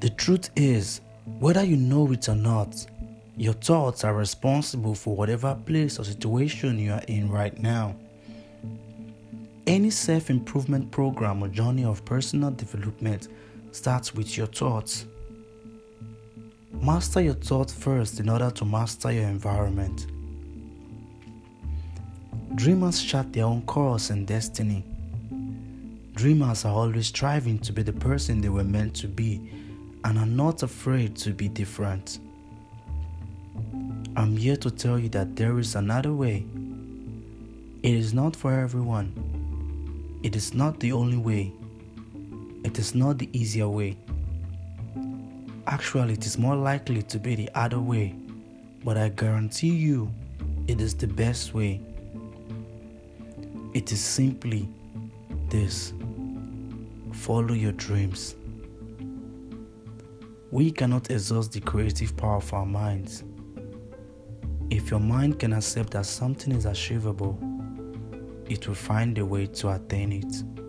The 0.00 0.10
truth 0.10 0.50
is, 0.56 1.00
whether 1.38 1.64
you 1.64 1.76
know 1.76 2.12
it 2.12 2.28
or 2.28 2.34
not, 2.34 2.86
your 3.38 3.54
thoughts 3.54 4.04
are 4.04 4.14
responsible 4.14 4.94
for 4.94 5.16
whatever 5.16 5.54
place 5.66 5.98
or 5.98 6.04
situation 6.04 6.78
you 6.78 6.92
are 6.92 7.02
in 7.08 7.30
right 7.30 7.58
now. 7.58 7.96
Any 9.66 9.90
self 9.90 10.28
improvement 10.28 10.90
program 10.90 11.42
or 11.42 11.48
journey 11.48 11.84
of 11.84 12.04
personal 12.04 12.50
development 12.50 13.28
starts 13.72 14.14
with 14.14 14.36
your 14.36 14.46
thoughts. 14.46 15.06
Master 16.72 17.22
your 17.22 17.34
thoughts 17.34 17.72
first 17.72 18.20
in 18.20 18.28
order 18.28 18.50
to 18.50 18.64
master 18.66 19.10
your 19.10 19.24
environment. 19.28 20.06
Dreamers 22.54 23.02
chart 23.02 23.32
their 23.32 23.44
own 23.44 23.62
course 23.62 24.10
and 24.10 24.26
destiny. 24.26 24.84
Dreamers 26.14 26.64
are 26.66 26.74
always 26.74 27.06
striving 27.08 27.58
to 27.60 27.72
be 27.72 27.82
the 27.82 27.92
person 27.92 28.40
they 28.40 28.50
were 28.50 28.64
meant 28.64 28.94
to 28.96 29.08
be 29.08 29.50
and 30.06 30.18
are 30.18 30.24
not 30.24 30.62
afraid 30.62 31.14
to 31.16 31.34
be 31.34 31.48
different. 31.48 32.18
I'm 34.16 34.38
here 34.38 34.56
to 34.56 34.70
tell 34.70 34.98
you 34.98 35.10
that 35.10 35.36
there 35.36 35.58
is 35.58 35.74
another 35.74 36.14
way. 36.14 36.46
It 37.82 37.92
is 37.94 38.14
not 38.14 38.34
for 38.34 38.52
everyone 38.58 39.12
it 40.26 40.34
is 40.34 40.54
not 40.54 40.80
the 40.80 40.90
only 40.90 41.16
way. 41.16 41.52
It 42.64 42.80
is 42.80 42.96
not 42.96 43.16
the 43.18 43.28
easier 43.32 43.68
way. 43.68 43.96
Actually, 45.68 46.14
it 46.14 46.26
is 46.26 46.36
more 46.36 46.56
likely 46.56 47.02
to 47.04 47.18
be 47.20 47.36
the 47.36 47.48
other 47.54 47.78
way, 47.78 48.12
but 48.84 48.96
I 48.96 49.10
guarantee 49.10 49.74
you 49.74 50.12
it 50.66 50.80
is 50.80 50.94
the 50.94 51.06
best 51.06 51.54
way. 51.54 51.80
It 53.72 53.92
is 53.92 54.00
simply 54.00 54.68
this 55.48 55.92
follow 57.12 57.54
your 57.54 57.72
dreams. 57.72 58.34
We 60.50 60.70
cannot 60.70 61.10
exhaust 61.10 61.52
the 61.52 61.60
creative 61.60 62.16
power 62.16 62.36
of 62.36 62.52
our 62.54 62.66
minds. 62.66 63.24
If 64.70 64.90
your 64.90 65.00
mind 65.00 65.38
can 65.38 65.52
accept 65.52 65.90
that 65.90 66.06
something 66.06 66.54
is 66.54 66.66
achievable, 66.66 67.38
it 68.48 68.66
will 68.68 68.74
find 68.74 69.18
a 69.18 69.26
way 69.26 69.46
to 69.46 69.70
attain 69.70 70.12
it. 70.12 70.65